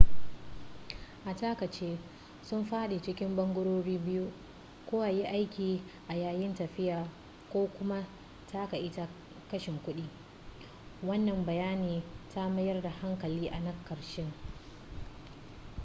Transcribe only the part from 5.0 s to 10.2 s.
a yi aiki a yayin tafiya ko kuma takaita kashe kuɗi